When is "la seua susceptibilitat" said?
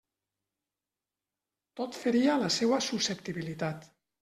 2.47-3.89